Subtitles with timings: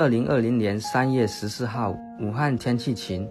[0.00, 3.28] 二零二零年三月十四号，武汉天气晴。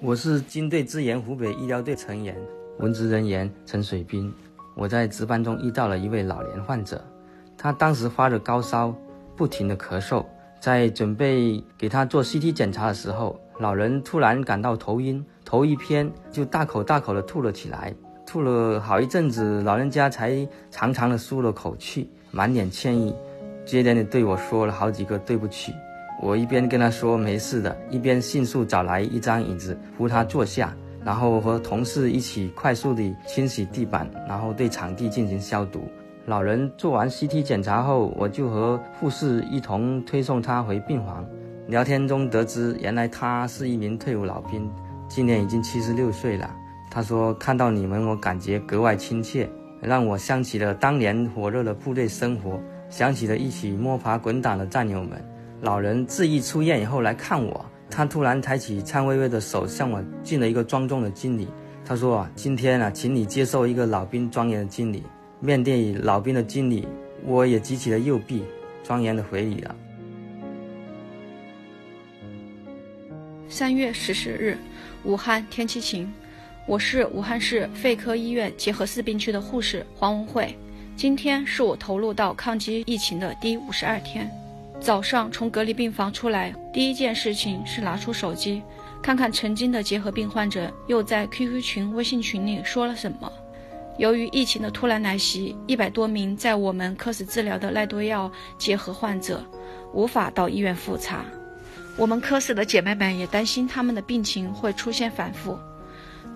[0.00, 2.36] 我是军队支援湖北医疗队成员，
[2.78, 4.32] 文职人员陈水斌。
[4.76, 7.04] 我在值班中遇到了一位老年患者，
[7.58, 8.94] 他当时发着高烧，
[9.34, 10.24] 不停的咳嗽。
[10.60, 17.92] 在准备给他做 CT 检查的时候，老人突然感到头晕，头一偏就大口大口的吐了起来。
[18.24, 23.12] 吐了好一阵子，老人家才长长的舒了口气，满脸歉意，
[23.66, 25.74] 接连的对我说了好几个对不起。
[26.22, 35.80] 我一边跟他说没事的，一边迅速找来一张椅子扶他坐下，然后和同事一起快速地清洗地板，然后对场地进行消毒。
[36.26, 41.26] 老人做完 CT 检查后，我就和护士一同推送他回病房。
[41.66, 44.70] 聊天中得知，原来他是一名退伍老兵，
[45.08, 46.50] 今年已经七十六岁了。
[46.90, 55.22] 他说：“看到你们，我感觉格外亲切，让我想起了当年火热的部队生活，想起了一起摸爬滚打的战友们。”
[55.60, 61.48] 老人自缢出院以后来看我，他突然抬起颤巍巍的手向我敬了一个庄重的敬礼。
[61.84, 65.02] 他说：“啊，今天啊，请你接受一个老兵庄严的敬礼。”
[65.40, 66.88] 面对老兵的敬礼，
[67.26, 68.42] 我也举起了右臂，
[68.82, 69.74] 庄严的回礼了。
[73.48, 74.56] 三月十四日，
[75.04, 76.10] 武汉天气晴。
[76.66, 80.56] 我是武汉市肺科医院结核四病区的护士黄文慧。
[80.96, 84.30] 今天是我投入到抗击疫情的第五十二天。
[84.84, 88.62] 早上从隔离病房出来，第一件事情是拿出手机，
[89.00, 93.32] 看看曾经的结核病患者又在 QQ 群、微信群里说了什么。
[93.96, 99.42] 由于疫情的突然来袭，一百多名在我们科室治疗的赖多药结核患者
[99.94, 101.24] 无法到医院复查。
[101.96, 105.58] 我们科室的姐妹们也担心他们的病情会出现反复。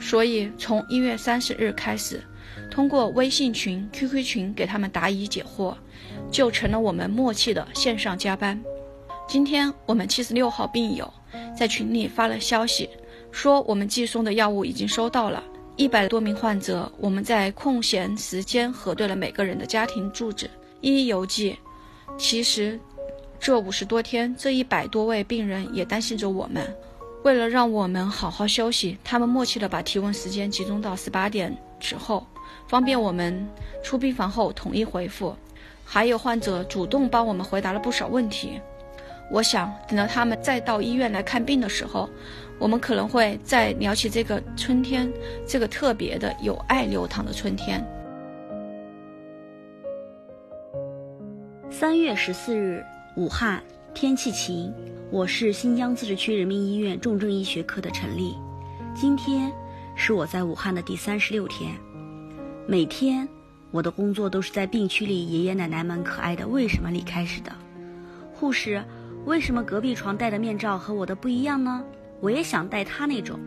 [0.01, 2.25] 所以，从一月三十日开始，
[2.71, 5.75] 通过微信群、QQ 群给他们答疑解惑，
[6.31, 8.61] 就成了我们默契的线上加班。
[9.27, 11.13] 今天我们七十六号病友
[11.57, 12.89] 在群里发了消息，
[13.31, 15.43] 说我们寄送的药物已经收到了。
[15.77, 20.51] 一百多名患者，我们在空闲时间核对了每个人的家庭住址，
[20.81, 21.57] 一一邮寄。
[22.17, 22.81] 其实，
[23.39, 26.75] 这五十多天，这一百多位病人也担心着我们。
[27.23, 32.27] 为了让我们好好休息，他们默契的把提问时间集中到十八点之后，
[32.67, 33.49] 方便我们
[33.83, 35.35] 出病房后统一回复。
[35.85, 38.61] 还有患者主动帮我们回答了不少问题。
[39.31, 42.09] 我想，等到他们再到医院来看病的时候，
[42.59, 45.11] 我们可能会再聊起这个春天，
[45.47, 47.83] 这个特别的有爱流淌的春天。
[51.71, 52.85] 三月十四日，
[53.17, 53.63] 武汉
[53.95, 54.73] 天气晴。
[55.11, 58.37] 我是新疆自治区人民医院重症医学科的陈丽，
[58.95, 59.51] 今天
[59.95, 61.73] 是我在武汉的第三十六天。
[62.71, 63.27] 每天
[63.71, 67.51] 我的工作都是在病区里爷爷奶奶们可爱的为什么里开始的。
[68.35, 68.85] 护士，
[69.25, 71.83] 为什么隔壁床戴的面罩和我的不一样呢？
[72.21, 73.41] 我也想戴他那种。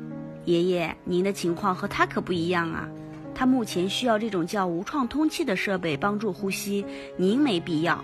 [0.46, 2.90] 爷爷，您的情况和他可不一样啊，
[3.36, 6.84] 他目前需要这种叫无创通气的设备帮助呼吸，
[7.16, 8.04] 您没必要。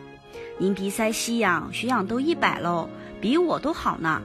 [0.59, 2.87] 您鼻塞吸氧，血氧都一百喽。
[3.19, 4.21] 比我都好呢，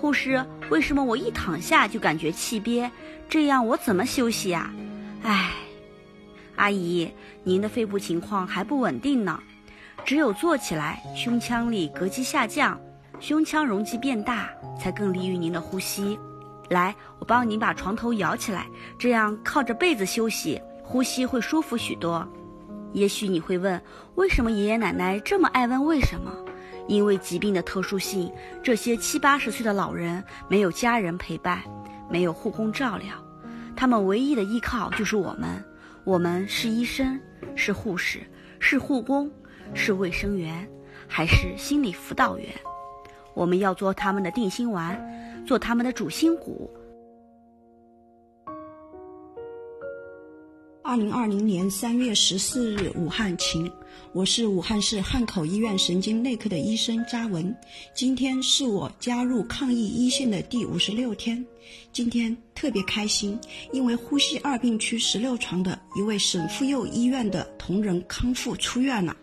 [0.00, 2.90] 护士，为什么我一躺下就感觉气憋？
[3.28, 4.74] 这样我怎么休息呀？
[5.22, 5.52] 唉，
[6.62, 7.12] 阿姨，
[7.42, 9.36] 您的肺部情况还不稳定呢，
[10.04, 12.80] 只有坐起来，胸腔里膈肌下降，
[13.18, 16.16] 胸腔容积变大，才更利于您的呼吸。
[16.70, 22.24] 来，我帮您把床头摇起来，这样靠着被子休息，呼吸会舒服许多。
[22.92, 23.82] 也许你会问，
[24.14, 26.32] 为什么爷爷奶奶这么爱问为什么？
[26.86, 31.60] 因为疾病的特殊性，这些七八十岁的老人没有家人陪伴，
[32.08, 33.16] 没有护工照料，
[33.74, 35.60] 他们唯一的依靠就是我们。
[36.04, 37.20] 我们是医生，
[37.54, 38.18] 是护士，
[38.58, 39.30] 是护工，
[39.72, 40.68] 是卫生员，
[41.06, 42.48] 还是心理辅导员？
[43.34, 45.00] 我们要做他们的定心丸，
[45.46, 46.68] 做他们的主心骨。
[50.92, 53.72] 二零二零年三月十四日，武汉晴。
[54.12, 57.56] 我是武汉市汉口医院神经内科的医生扎文。
[57.94, 61.42] 今天是我加入抗疫一线的第五十六天，
[61.94, 63.40] 今天特别开心，
[63.72, 69.16] 因为呼吸二病区十六床的一位省妇幼医院的同仁康复出院了。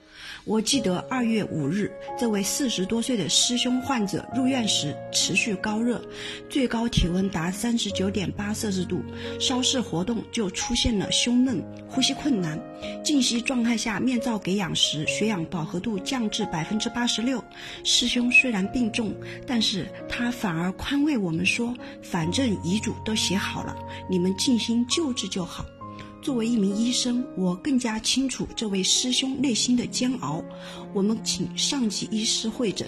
[0.45, 6.01] 我记得二月五日，这位四十多岁的师兄患者入院时持续高热，
[6.49, 9.03] 最高体温达三十九点八摄氏度，
[9.39, 12.59] 稍事活动就出现了胸闷、呼吸困难。
[13.03, 17.43] 静息状态下面罩给氧时，血氧饱和度降至百分之八十六。
[17.83, 19.13] 师兄虽然病重，
[19.45, 23.75] 但是他反而宽慰我们说：“反正遗嘱都写好了，
[24.09, 25.65] 你们静心救治就好。”
[26.29, 30.45] 作为一名医生，我更加清楚这位师兄内心的煎熬。
[30.93, 32.87] 我们请上级医师会诊，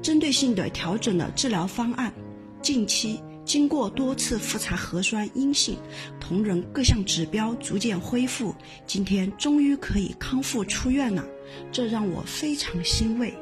[0.00, 2.14] 针对性的调整了治疗方案。
[2.62, 5.76] 近期经过多次复查核酸阴性，
[6.20, 8.54] 同仁各项指标逐渐恢复，
[8.86, 11.26] 今天终于可以康复出院了，
[11.72, 13.34] 这让我非常欣慰。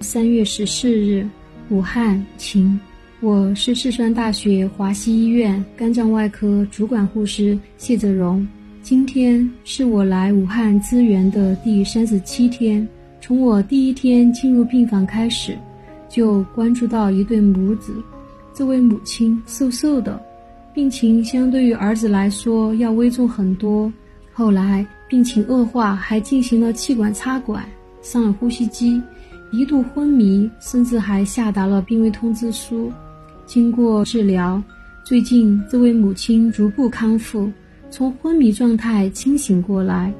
[0.00, 1.28] 三月十四日，
[1.68, 2.78] 武汉晴。
[3.26, 8.46] 我是四川大学华西医院肝脏外科主管护士谢泽荣。
[8.82, 12.86] 今天是我来武汉支援的第三十七天。
[13.20, 15.58] 从我第一天进入病房开始，
[16.08, 17.92] 就关注到一对母子。
[18.54, 20.24] 这位母亲瘦瘦的，
[20.72, 23.92] 病情相对于儿子来说要危重很多。
[24.32, 27.68] 后来病情恶化，还进行了气管插管，
[28.02, 29.02] 上了呼吸机，
[29.50, 32.88] 一度昏迷，甚至还下达了病危通知书。
[33.46, 34.60] 经过治疗，
[35.04, 37.48] 最近这位母亲逐步康复，
[37.90, 40.12] 从昏迷状态清醒过来。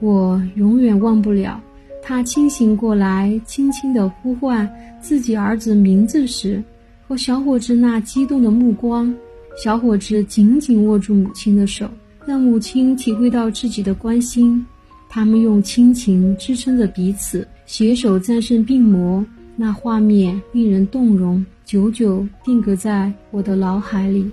[0.00, 1.62] 我永远忘不了
[2.02, 4.68] 她清醒过来，轻轻地呼唤
[4.98, 6.62] 自己儿子名字时，
[7.06, 9.14] 和小伙子那激动的目光。
[9.62, 11.86] 小伙子紧紧握住母亲的手，
[12.24, 14.64] 让母亲体会到自己的关心。
[15.06, 19.22] 他们用亲情支撑着彼此，携手战胜病魔。
[19.56, 21.44] 那画面令人动容。
[21.70, 24.28] 久久定格在我的脑海里。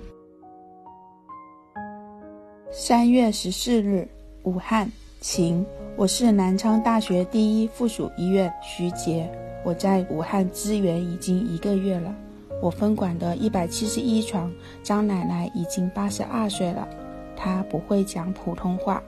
[2.72, 4.08] 三月十四日，
[4.42, 4.90] 武汉
[5.20, 5.64] 晴。
[5.94, 9.30] 我是南昌大学第一附属医院徐杰，
[9.64, 12.12] 我在武汉支援已经一个月了。
[12.60, 14.52] 我分管的一百七十一床
[14.82, 16.88] 张奶奶已经八十二岁了，
[17.36, 19.00] 她不会讲普通话，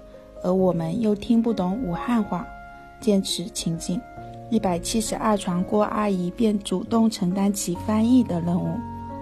[0.44, 2.46] 而我们又听不懂武汉话。
[3.00, 4.00] 见此情景。
[4.50, 8.68] 一百七十二床郭阿姨便主动承担起翻译的任务。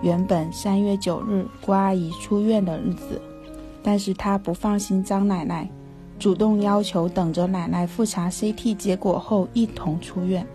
[0.00, 3.20] 原本三月九日郭阿姨出院的日子，
[3.82, 5.69] 但是她不放心张奶奶，
[6.19, 10.46] 主动要求等着奶奶复查 CT 结果后一同出院。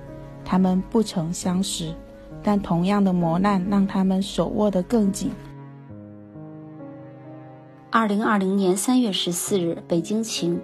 [0.44, 1.94] 他们不曾相识，
[2.42, 5.30] 但同样的磨难让他们手握得更紧。
[7.92, 10.60] 二零二零年三月十四日，北京晴。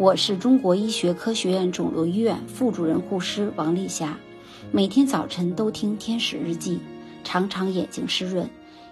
[0.00, 4.16] 我是中国医学科学院肿瘤医院副主任护师王丽霞，
[4.72, 6.76] 每天早晨都听《天使日记》，
[7.22, 8.48] 常常眼睛湿润。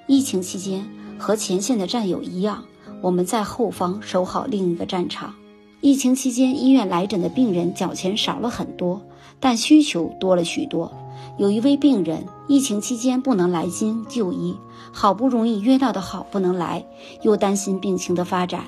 [0.07, 0.87] 疫情期间，
[1.19, 2.63] 和前线的战友一样，
[3.01, 5.35] 我们在后方守好另一个战场。
[5.81, 9.01] 疫情期间，医院来诊的病人缴钱少了很多，
[9.41, 10.93] 但需求多了许多。
[11.39, 14.55] 有一位病人，疫情期间不能来京就医，
[14.93, 16.85] 好不容易约到的好不能来，
[17.23, 18.65] 又担心病情的发展。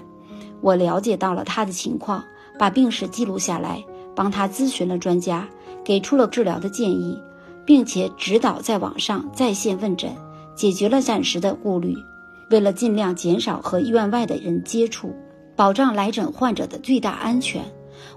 [0.61, 2.25] 我了解到了他的情况，
[2.59, 3.85] 把病史记录下来，
[4.15, 5.49] 帮他咨询了专家，
[5.85, 7.19] 给出了治疗的建议，
[7.65, 10.15] 并且指导在网上在线问诊，
[10.55, 11.95] 解决了暂时的顾虑。
[12.51, 15.15] 为了尽量减少和医院外的人接触，
[15.55, 17.65] 保障来诊患者的最大安全，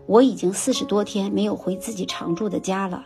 [0.07, 3.05] 我已经四十多天没有回自己常住的家了。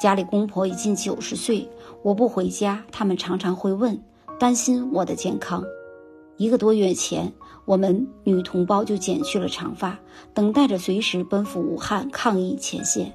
[0.00, 1.68] 家里公婆已近九十岁，
[2.02, 4.00] 我不回家，他们常常会问，
[4.38, 5.64] 担心我的健康。
[6.40, 7.30] 一个多月前。
[7.66, 10.00] 我们女同胞就剪去了长发，
[10.32, 13.14] 等待着随时奔赴武汉抗疫前线。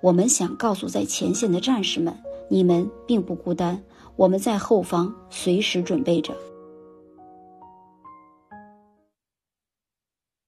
[0.00, 2.16] 我们想告诉在前线的战士们，
[2.48, 3.80] 你们并不孤单，
[4.16, 6.34] 我们在后方随时准备着。